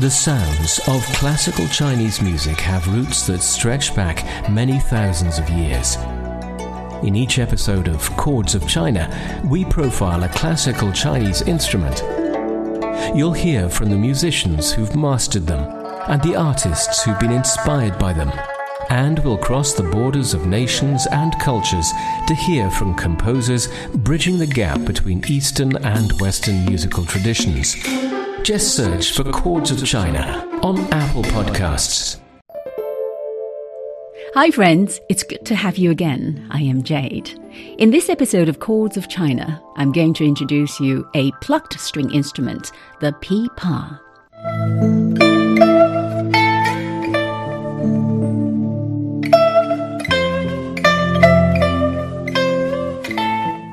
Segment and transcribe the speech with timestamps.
[0.00, 5.96] The sounds of classical Chinese music have roots that stretch back many thousands of years.
[7.02, 9.10] In each episode of Chords of China,
[9.50, 12.00] we profile a classical Chinese instrument.
[13.12, 15.64] You'll hear from the musicians who've mastered them
[16.06, 18.30] and the artists who've been inspired by them.
[18.90, 21.90] And we'll cross the borders of nations and cultures
[22.28, 27.74] to hear from composers bridging the gap between Eastern and Western musical traditions.
[28.42, 32.18] Just search for Chords of China on Apple Podcasts.
[34.34, 35.00] Hi, friends.
[35.10, 36.46] It's good to have you again.
[36.50, 37.30] I am Jade.
[37.78, 42.10] In this episode of Chords of China, I'm going to introduce you a plucked string
[42.12, 44.00] instrument, the pipa.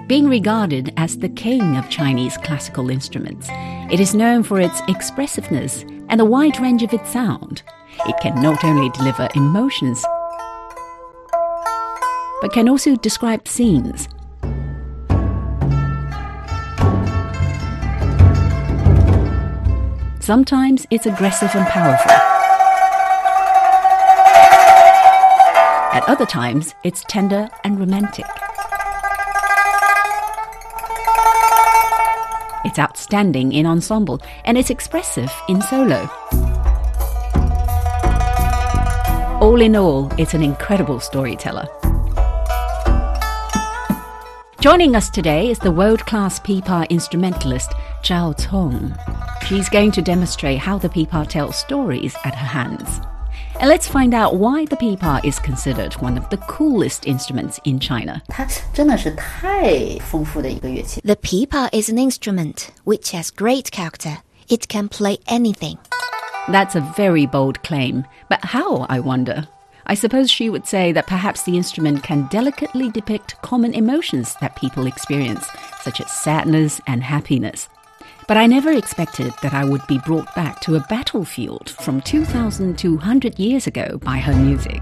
[0.08, 3.50] Being regarded as the king of Chinese classical instruments,
[3.92, 7.62] it is known for its expressiveness and the wide range of its sound.
[8.08, 10.04] It can not only deliver emotions,
[12.42, 14.08] but can also describe scenes.
[20.20, 22.12] Sometimes it's aggressive and powerful.
[25.96, 28.26] At other times, it's tender and romantic.
[33.06, 36.10] Outstanding in ensemble and it's expressive in solo.
[39.42, 41.68] All in all, it's an incredible storyteller.
[44.60, 47.70] Joining us today is the world class pipa instrumentalist
[48.02, 48.96] Zhao Cong.
[49.48, 53.02] She's going to demonstrate how the pipa tells stories at her hands.
[53.60, 57.80] And let's find out why the pipa is considered one of the coolest instruments in
[57.80, 58.22] China.
[61.04, 64.18] The pipa is an instrument which has great character.
[64.50, 65.78] It can play anything.
[66.50, 69.48] That's a very bold claim, but how, I wonder?
[69.88, 74.56] I suppose she would say that perhaps the instrument can delicately depict common emotions that
[74.56, 75.48] people experience,
[75.82, 77.70] such as sadness and happiness.
[78.28, 83.38] But I never expected that I would be brought back to a battlefield from 2,200
[83.38, 84.82] years ago by her music.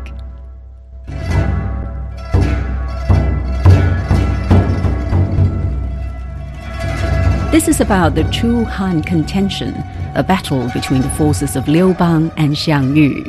[7.51, 9.75] This is about the Chu Han contention,
[10.15, 13.25] a battle between the forces of Liu Bang and Xiang Yu.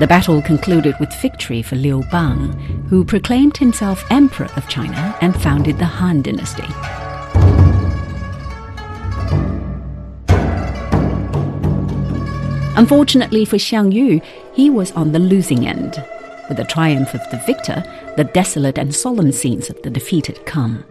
[0.00, 2.52] The battle concluded with victory for Liu Bang,
[2.88, 7.05] who proclaimed himself Emperor of China and founded the Han dynasty.
[12.76, 14.20] Unfortunately for Xiang Yu,
[14.52, 16.02] he was on the losing end.
[16.48, 17.82] With the triumph of the victor,
[18.16, 20.84] the desolate and solemn scenes of the defeated come.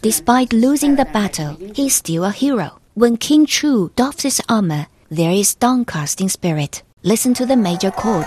[0.00, 2.78] Despite losing the battle, he is still a hero.
[2.94, 6.82] When King Chu doffs his armor, there is downcast in spirit.
[7.02, 8.26] Listen to the major chord.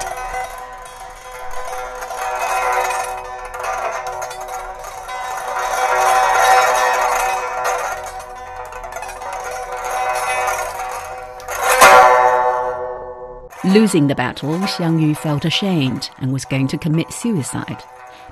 [13.75, 17.84] Losing the battle, Xiang Yu felt ashamed and was going to commit suicide.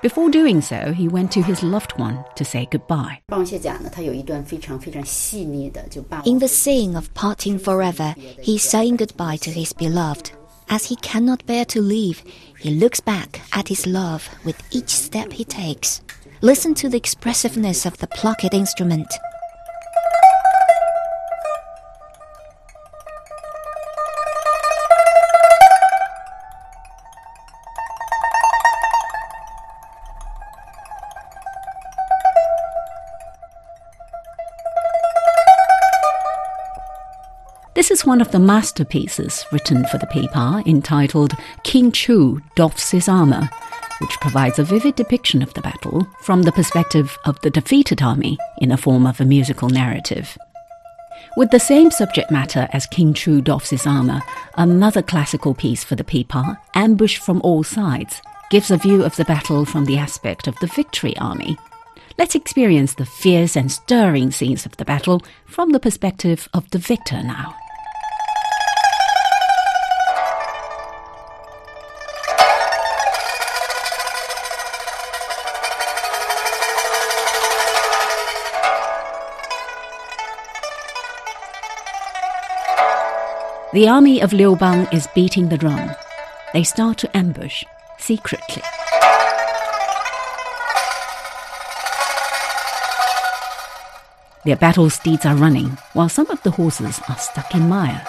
[0.01, 3.19] Before doing so, he went to his loved one to say goodbye.
[3.29, 3.43] In
[6.39, 10.31] the scene of parting forever, he's saying goodbye to his beloved.
[10.69, 12.23] As he cannot bear to leave,
[12.57, 15.99] he looks back at his love with each step he takes.
[16.39, 19.13] Listen to the expressiveness of the plucked instrument.
[38.05, 41.33] One of the masterpieces written for the pipa entitled
[41.63, 43.49] King Chu Doffs His Armor,
[43.99, 48.37] which provides a vivid depiction of the battle from the perspective of the defeated army
[48.57, 50.37] in the form of a musical narrative.
[51.37, 54.21] With the same subject matter as King Chu doffs his armor,
[54.55, 59.25] another classical piece for the pipa, Ambush from All Sides, gives a view of the
[59.25, 61.57] battle from the aspect of the victory army.
[62.17, 66.77] Let's experience the fierce and stirring scenes of the battle from the perspective of the
[66.77, 67.55] victor now.
[83.73, 85.89] The army of Liu Bang is beating the drum.
[86.53, 87.63] They start to ambush
[87.97, 88.61] secretly.
[94.45, 98.05] Their battle steeds are running, while some of the horses are stuck in mire.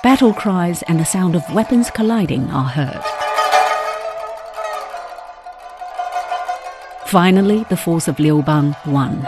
[0.00, 3.02] Battle cries and the sound of weapons colliding are heard.
[7.06, 9.26] Finally, the force of Liu Bang won.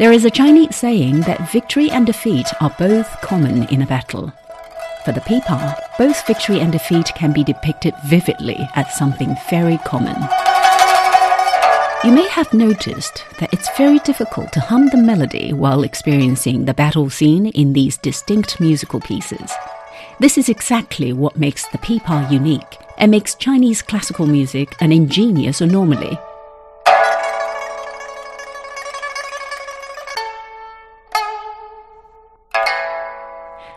[0.00, 4.32] There is a Chinese saying that victory and defeat are both common in a battle.
[5.04, 10.16] For the Pipa, both victory and defeat can be depicted vividly as something very common.
[12.02, 16.72] You may have noticed that it's very difficult to hum the melody while experiencing the
[16.72, 19.52] battle scene in these distinct musical pieces.
[20.18, 25.60] This is exactly what makes the pipa unique and makes Chinese classical music an ingenious
[25.60, 26.18] anomaly.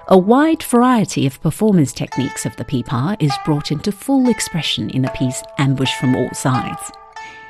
[0.10, 5.02] A wide variety of performance techniques of the pipa is brought into full expression in
[5.02, 6.92] the piece Ambush from All Sides.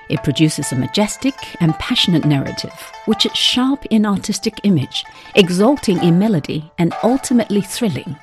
[0.07, 5.03] It produces a majestic and passionate narrative, which is sharp in artistic image,
[5.33, 8.15] exalting in melody, and ultimately thrilling.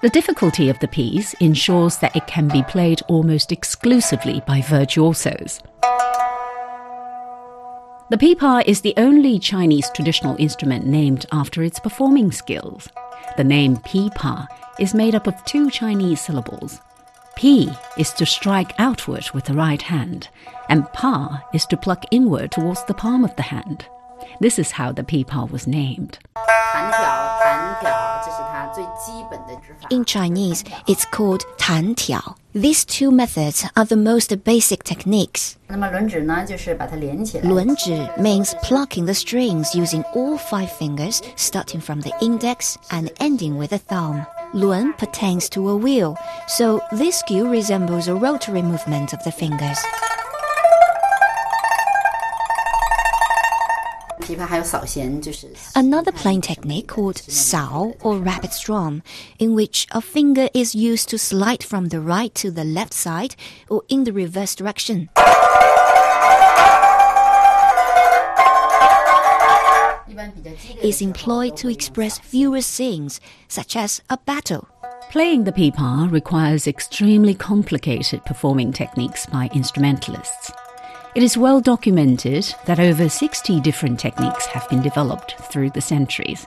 [0.00, 5.60] The difficulty of the piece ensures that it can be played almost exclusively by virtuosos.
[8.08, 12.88] The pipa is the only Chinese traditional instrument named after its performing skills.
[13.36, 16.80] The name pipa is made up of two Chinese syllables,
[17.36, 17.68] Pi
[17.98, 20.28] is to strike outward with the right hand,
[20.70, 23.84] and Pa is to pluck inward towards the palm of the hand.
[24.40, 26.18] This is how the pipa was named.
[29.90, 32.36] In Chinese, it's called tan tiao.
[32.54, 35.58] These two methods are the most basic techniques.
[37.44, 43.58] Lunzhi means plucking the strings using all five fingers, starting from the index and ending
[43.58, 44.26] with the thumb.
[44.54, 46.16] Lun pertains to a wheel,
[46.48, 49.78] so this skill resembles a rotary movement of the fingers.
[55.74, 59.02] Another playing technique called sao or rapid strum,
[59.38, 63.36] in which a finger is used to slide from the right to the left side
[63.68, 65.08] or in the reverse direction.
[70.82, 74.68] is employed to express fewer scenes, such as a battle.
[75.10, 80.50] Playing the pipa requires extremely complicated performing techniques by instrumentalists.
[81.16, 86.46] It is well documented that over 60 different techniques have been developed through the centuries.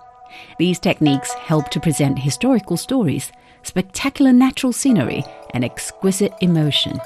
[0.59, 3.31] These techniques help to present historical stories,
[3.63, 5.23] spectacular natural scenery,
[5.55, 7.01] and exquisite emotion.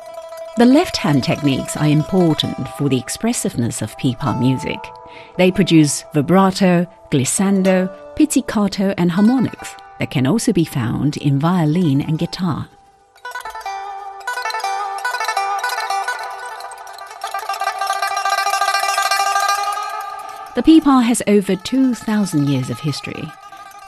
[0.58, 4.80] The left hand techniques are important for the expressiveness of pipa music.
[5.38, 12.20] They produce vibrato, glissando, pizzicato, and harmonics that can also be found in violin and
[12.20, 12.68] guitar.
[20.56, 23.24] The pipa has over 2,000 years of history.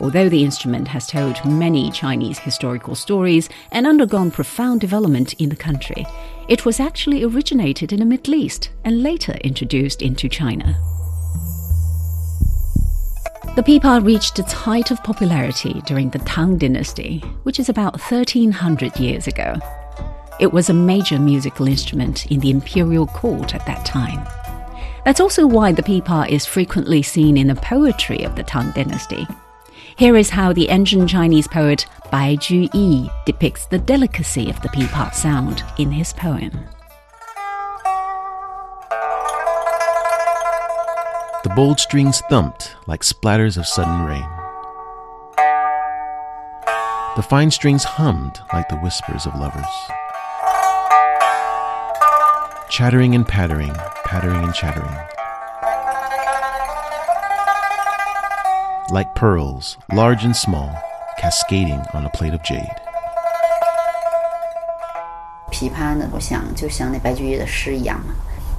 [0.02, 5.56] Although the instrument has told many Chinese historical stories and undergone profound development in the
[5.56, 6.08] country,
[6.50, 10.76] it was actually originated in the Middle East and later introduced into China.
[13.56, 19.00] The pipa reached its height of popularity during the Tang Dynasty, which is about 1300
[19.00, 19.56] years ago.
[20.40, 24.28] It was a major musical instrument in the imperial court at that time.
[25.06, 29.28] That's also why the pipa is frequently seen in the poetry of the Tang Dynasty.
[29.96, 35.14] Here is how the ancient Chinese poet Bai Juyi depicts the delicacy of the pipa
[35.14, 36.52] sound in his poem.
[41.44, 44.28] The bold strings thumped like splatters of sudden rain.
[47.16, 49.66] The fine strings hummed like the whispers of lovers.
[52.70, 53.74] Chattering and pattering,
[54.06, 54.96] pattering and chattering.
[58.92, 60.78] like pearls, large and small,
[61.18, 62.76] cascading on a plate of jade.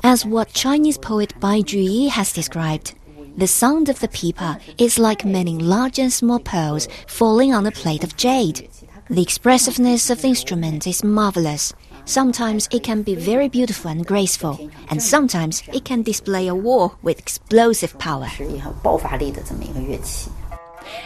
[0.03, 2.95] As what Chinese poet Bai Juyi has described,
[3.37, 7.71] the sound of the pipa is like many large and small pearls falling on a
[7.71, 8.69] plate of jade.
[9.09, 11.73] The expressiveness of the instrument is marvelous,
[12.07, 16.97] Sometimes it can be very beautiful and graceful, and sometimes it can display a war
[17.03, 18.29] with explosive power.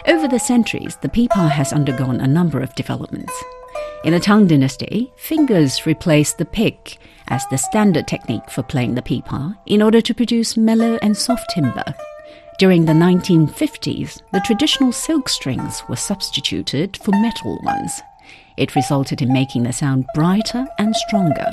[0.06, 3.32] Over the centuries, the pipa has undergone a number of developments.
[4.04, 9.02] In the Tang Dynasty, fingers replaced the pick as the standard technique for playing the
[9.02, 11.94] pipa in order to produce mellow and soft timbre.
[12.58, 18.02] During the 1950s, the traditional silk strings were substituted for metal ones.
[18.60, 21.50] It resulted in making the sound brighter and stronger.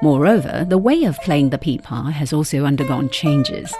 [0.00, 3.74] Moreover, the way of playing the pipa has also undergone changes.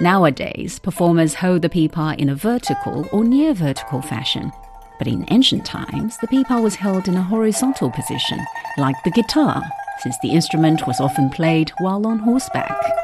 [0.00, 4.50] Nowadays, performers hold the pipa in a vertical or near vertical fashion.
[4.96, 8.38] But in ancient times, the pipa was held in a horizontal position,
[8.78, 9.62] like the guitar,
[9.98, 13.03] since the instrument was often played while on horseback.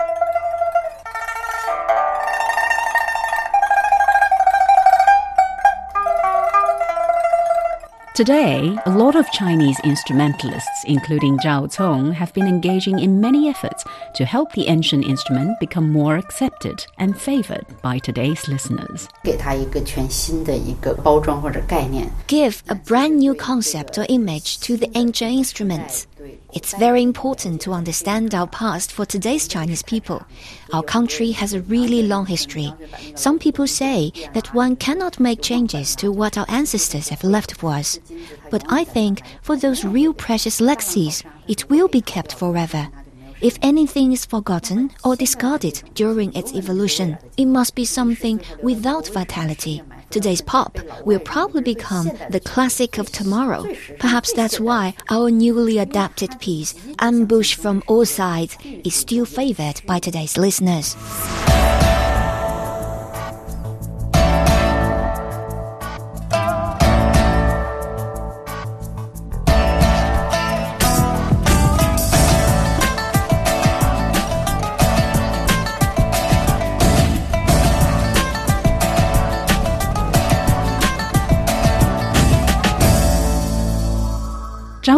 [8.20, 13.82] Today, a lot of Chinese instrumentalists, including Zhao Cong, have been engaging in many efforts
[14.14, 19.08] to help the ancient instrument become more accepted and favored by today's listeners.
[22.26, 26.06] Give a brand new concept or image to the ancient instruments.
[26.52, 30.24] It's very important to understand our past for today's Chinese people.
[30.72, 32.72] Our country has a really long history.
[33.14, 37.72] Some people say that one cannot make changes to what our ancestors have left for
[37.72, 37.98] us.
[38.50, 42.88] But I think for those real precious legacies, it will be kept forever.
[43.40, 49.82] If anything is forgotten or discarded during its evolution, it must be something without vitality.
[50.10, 50.76] Today's pop
[51.06, 53.66] will probably become the classic of tomorrow.
[53.98, 60.00] Perhaps that's why our newly adapted piece, Ambush from All Sides, is still favored by
[60.00, 60.96] today's listeners.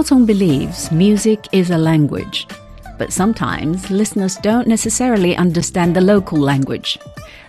[0.02, 2.48] Zhao Cong believes music is a language,
[2.98, 6.98] but sometimes listeners don't necessarily understand the local language.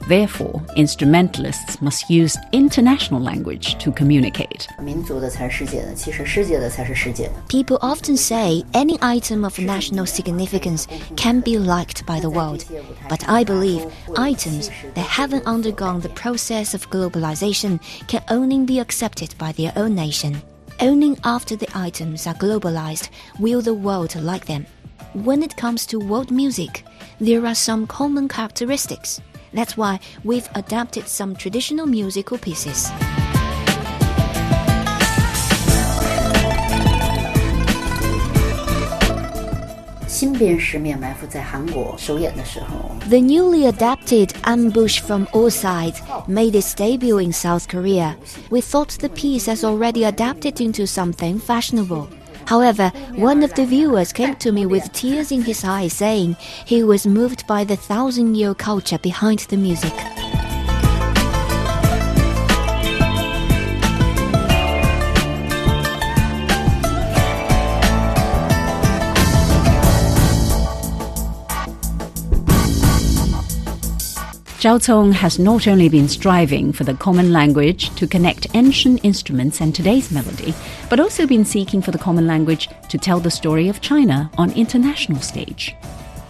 [0.08, 4.68] Therefore, instrumentalists must use international language to communicate.
[7.50, 12.66] People often say any item of national significance can be liked by the world,
[13.10, 13.84] but I believe
[14.16, 19.96] items that haven't undergone the process of globalization can only be accepted by their own
[19.96, 20.44] nation.
[20.80, 24.66] Only after the items are globalized will the world like them.
[25.14, 26.86] When it comes to world music,
[27.20, 29.22] there are some common characteristics.
[29.54, 32.90] That's why we've adapted some traditional musical pieces.
[43.10, 48.16] ，The newly adapted Ambush from All Sides made its debut in South Korea.
[48.50, 52.08] We thought the piece has already adapted into something fashionable.
[52.46, 56.84] However, one of the viewers came to me with tears in his eyes, saying he
[56.84, 59.94] was moved by the thousand year culture behind the music.
[74.64, 79.60] Zhao Cong has not only been striving for the common language to connect ancient instruments
[79.60, 80.54] and today's melody,
[80.90, 84.54] but also been seeking for the common language to tell the story of China on
[84.54, 85.76] international stage.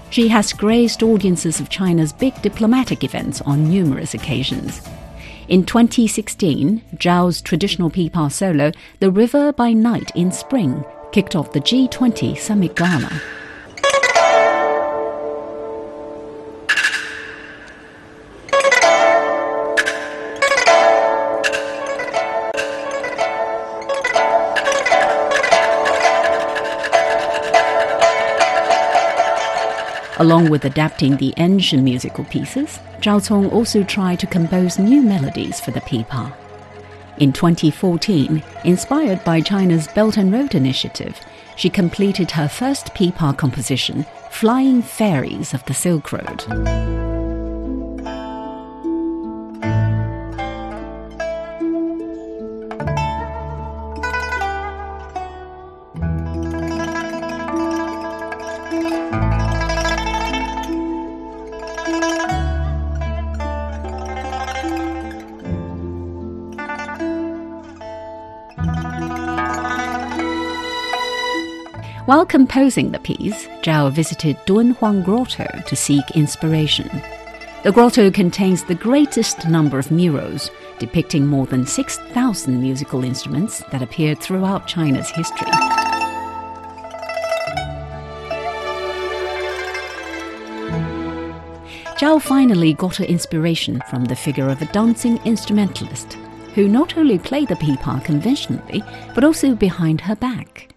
[0.10, 4.82] She has graced audiences of China's big diplomatic events on numerous occasions.
[5.48, 11.62] In 2016, Zhao's traditional pipa solo, The River by Night in Spring, kicked off the
[11.62, 13.12] G20 Summit Gala.
[30.24, 35.60] Along with adapting the ancient musical pieces, Zhao Cong also tried to compose new melodies
[35.60, 36.34] for the pipa.
[37.18, 41.20] In 2014, inspired by China's Belt and Road Initiative,
[41.58, 47.03] she completed her first pipa composition, Flying Fairies of the Silk Road.
[72.06, 76.90] While composing the piece, Zhao visited Dunhuang Grotto to seek inspiration.
[77.64, 83.82] The grotto contains the greatest number of murals depicting more than 6,000 musical instruments that
[83.82, 85.48] appeared throughout China's history.
[91.98, 96.18] Zhao finally got her inspiration from the figure of a dancing instrumentalist.
[96.54, 98.84] who not only played the pipa conventionally,
[99.16, 100.73] but also behind her back.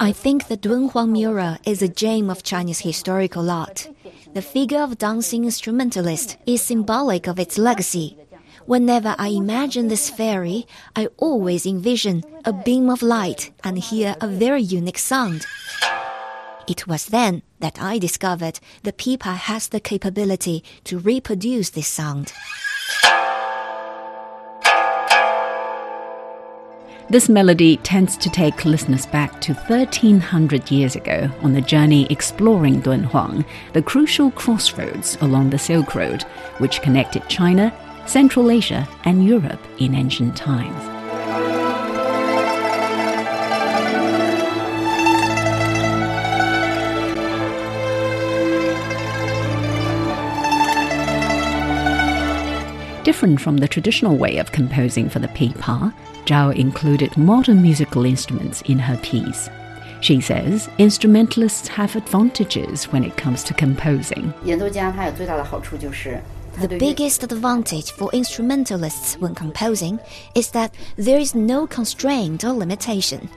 [0.00, 3.88] I think the Dunhuang mural is a gem of Chinese historical art.
[4.34, 8.18] The figure of dancing instrumentalist is symbolic of its legacy.
[8.66, 14.28] Whenever I imagine this fairy, I always envision a beam of light and hear a
[14.28, 15.46] very unique sound.
[16.66, 22.34] It was then that I discovered the pipa has the capability to reproduce this sound.
[27.10, 32.82] This melody tends to take listeners back to 1300 years ago on the journey exploring
[32.82, 36.24] Dunhuang, the crucial crossroads along the Silk Road,
[36.58, 37.72] which connected China,
[38.06, 40.97] Central Asia, and Europe in ancient times.
[53.08, 55.94] Different from the traditional way of composing for the pipa,
[56.26, 59.48] Zhao included modern musical instruments in her piece.
[60.02, 64.34] She says instrumentalists have advantages when it comes to composing.
[64.44, 65.06] The
[66.78, 69.98] biggest advantage for instrumentalists when composing
[70.34, 73.30] is that there is no constraint or limitation.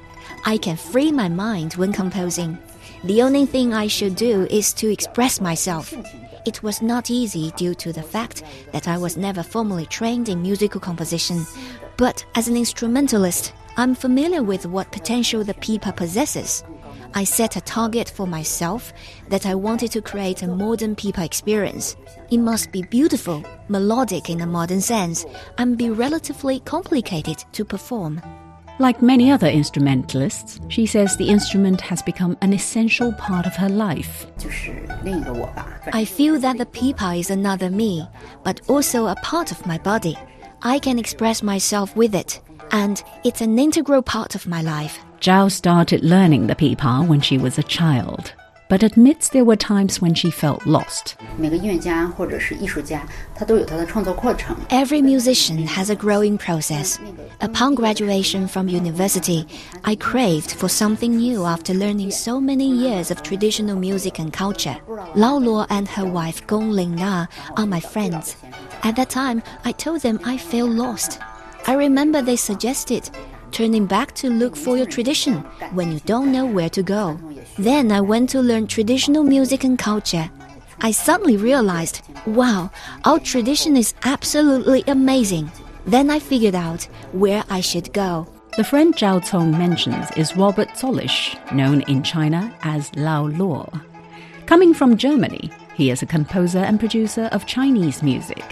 [0.46, 2.58] I can free my mind when composing.
[3.06, 5.94] The only thing I should do is to express myself.
[6.46, 10.42] It was not easy due to the fact that I was never formally trained in
[10.42, 11.46] musical composition.
[11.98, 16.64] But as an instrumentalist, I'm familiar with what potential the pipa possesses.
[17.14, 18.92] I set a target for myself
[19.30, 21.96] that I wanted to create a modern pipa experience.
[22.32, 25.26] It must be beautiful, melodic in a modern sense,
[25.58, 28.22] and be relatively complicated to perform.
[28.80, 33.70] Like many other instrumentalists, she says the instrument has become an essential part of her
[33.70, 34.26] life.
[35.94, 38.08] I feel that the pipa is another me,
[38.44, 40.18] but also a part of my body.
[40.64, 45.00] I can express myself with it, and it's an integral part of my life.
[45.20, 48.34] Zhao started learning the pipa when she was a child
[48.72, 51.18] but admits there were times when she felt lost.
[54.70, 56.98] Every musician has a growing process.
[57.42, 59.46] Upon graduation from university,
[59.84, 64.78] I craved for something new after learning so many years of traditional music and culture.
[65.16, 68.38] Lao Luo and her wife Gong Linna are my friends.
[68.84, 71.20] At that time, I told them I felt lost.
[71.68, 73.10] I remember they suggested
[73.52, 75.38] turning back to look for your tradition
[75.74, 77.20] when you don't know where to go.
[77.58, 80.30] Then I went to learn traditional music and culture.
[80.82, 82.72] I suddenly realized, wow,
[83.06, 85.52] our tradition is absolutely amazing.
[85.86, 88.28] Then I figured out where I should go.
[88.58, 93.82] The friend Zhao Cong mentions is Robert Zollitsch, known in China as Lao Luo.
[94.46, 98.44] Coming from Germany, he is a composer and producer of Chinese music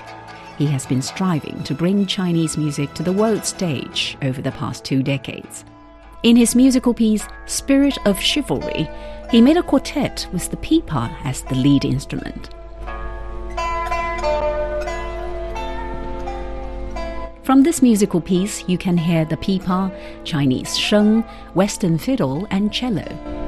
[0.59, 4.83] he has been striving to bring Chinese music to the world stage over the past
[4.83, 5.63] two decades.
[6.21, 8.89] In his musical piece, Spirit of Chivalry,
[9.31, 12.49] he made a quartet with the pipa as the lead instrument.
[17.43, 19.89] From this musical piece, you can hear the pipa,
[20.25, 21.21] Chinese sheng,
[21.53, 23.38] Western fiddle, and cello.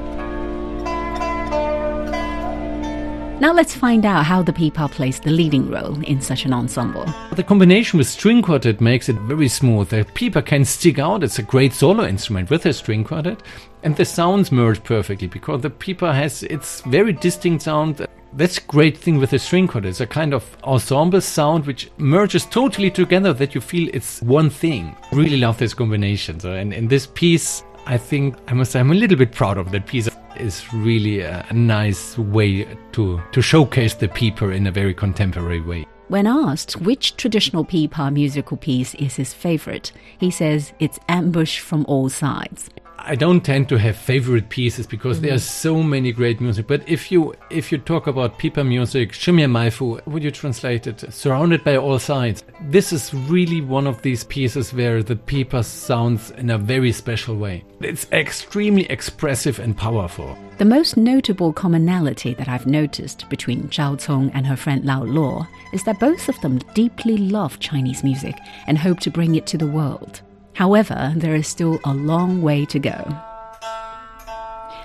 [3.41, 7.11] Now let's find out how the pipa plays the leading role in such an ensemble.
[7.31, 9.89] The combination with string quartet makes it very smooth.
[9.89, 11.23] The pipa can stick out.
[11.23, 13.41] It's a great solo instrument with a string quartet.
[13.81, 18.05] And the sounds merge perfectly because the pipa has its very distinct sound.
[18.33, 19.89] That's a great thing with the string quartet.
[19.89, 24.51] It's a kind of ensemble sound which merges totally together that you feel it's one
[24.51, 24.95] thing.
[25.11, 26.39] Really love this combination.
[26.39, 29.57] So, and in this piece, I think I must say I'm a little bit proud
[29.57, 30.07] of that piece
[30.41, 35.85] is really a, nice way to, to showcase the pipa in a very contemporary way.
[36.07, 41.85] When asked which traditional pipa musical piece is his favorite, he says it's Ambush from
[41.87, 42.69] All Sides.
[43.03, 45.23] I don't tend to have favorite pieces because mm.
[45.23, 46.67] there are so many great music.
[46.67, 51.11] But if you if you talk about pipa music, Shimian Maifu, would you translate it?
[51.11, 52.43] Surrounded by all sides.
[52.61, 57.35] This is really one of these pieces where the pipa sounds in a very special
[57.35, 57.63] way.
[57.79, 60.37] It's extremely expressive and powerful.
[60.59, 65.47] The most notable commonality that I've noticed between Zhao Cong and her friend Lao Luo
[65.73, 68.37] is that both of them deeply love Chinese music
[68.67, 70.21] and hope to bring it to the world.
[70.61, 72.99] However, there is still a long way to go.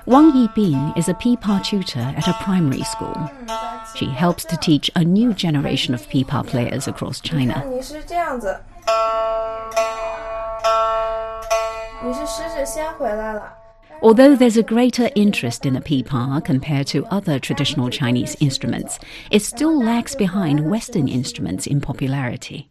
[0.06, 3.30] Wang Yibing is a pipa tutor at a primary school.
[3.94, 7.62] She helps to teach a new generation of pipa players across China.
[14.02, 18.98] Although there's a greater interest in the pipa compared to other traditional Chinese instruments,
[19.30, 22.68] it still lags behind Western instruments in popularity.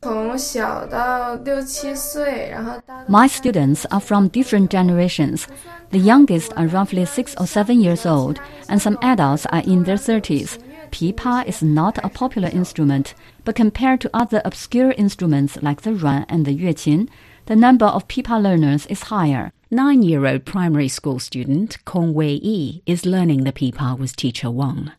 [3.08, 5.48] My students are from different generations.
[5.92, 9.98] The youngest are roughly six or seven years old, and some adults are in their
[9.98, 10.60] 30s.
[10.92, 16.26] Pipa is not a popular instrument, but compared to other obscure instruments like the ruan
[16.30, 17.10] and the yueqin,
[17.48, 19.52] the number of pipa learners is higher.
[19.72, 24.52] Nine year old primary school student Kong Wei Yi is learning the pipa with teacher
[24.52, 24.92] Wang.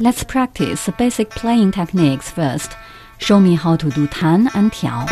[0.00, 2.76] Let's practice the basic playing techniques first.
[3.18, 5.06] Show me how to do tan and tiao.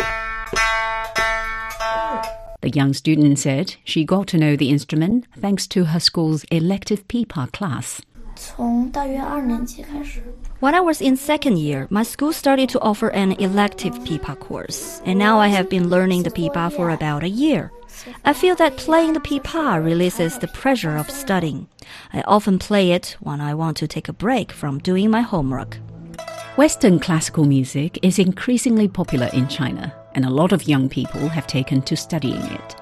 [2.59, 7.07] The young student said she got to know the instrument thanks to her school's elective
[7.07, 8.01] pipa class.
[10.59, 15.01] When I was in second year, my school started to offer an elective pipa course,
[15.05, 17.71] and now I have been learning the pipa for about a year.
[18.23, 21.67] I feel that playing the pipa releases the pressure of studying.
[22.13, 25.77] I often play it when I want to take a break from doing my homework.
[26.57, 31.47] Western classical music is increasingly popular in China, and a lot of young people have
[31.47, 32.75] taken to studying it.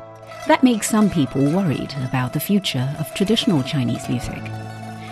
[0.47, 4.43] That makes some people worried about the future of traditional Chinese music.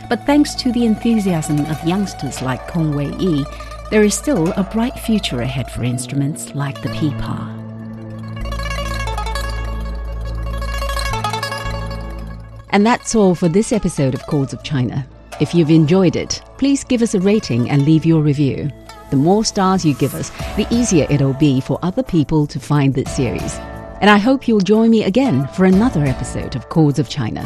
[0.10, 3.46] But thanks to the enthusiasm of youngsters like Kong Wei Yi,
[3.90, 7.61] there is still a bright future ahead for instruments like the pipa.
[12.72, 15.06] And that's all for this episode of Chords of China.
[15.40, 18.70] If you've enjoyed it, please give us a rating and leave your review.
[19.10, 22.94] The more stars you give us, the easier it'll be for other people to find
[22.94, 23.56] this series.
[24.00, 27.44] And I hope you'll join me again for another episode of Chords of China.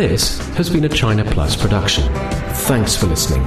[0.00, 2.04] This has been a China Plus production.
[2.64, 3.44] Thanks for listening.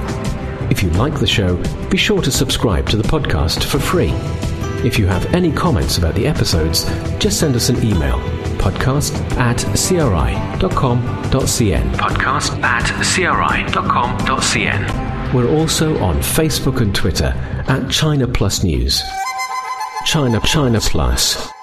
[0.70, 1.56] If you like the show,
[1.90, 4.12] be sure to subscribe to the podcast for free.
[4.86, 6.84] If you have any comments about the episodes,
[7.18, 8.20] just send us an email
[8.62, 10.70] podcast at cri.com.cn.
[11.96, 14.84] Podcast at cri.com.cn.
[15.34, 17.34] We're also on Facebook and Twitter
[17.66, 19.02] at China Plus News.
[20.06, 21.53] China China Plus.